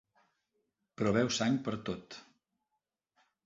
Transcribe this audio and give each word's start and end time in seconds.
Però 1.01 1.11
veu 1.19 1.31
sang 1.37 1.61
pertot. 1.69 2.21